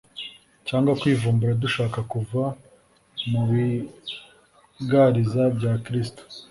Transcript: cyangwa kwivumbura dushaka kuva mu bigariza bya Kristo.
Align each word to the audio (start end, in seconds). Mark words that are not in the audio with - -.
cyangwa 0.67 0.91
kwivumbura 1.01 1.59
dushaka 1.63 1.99
kuva 2.11 2.41
mu 3.29 3.41
bigariza 3.49 5.43
bya 5.57 5.73
Kristo. 5.85 6.21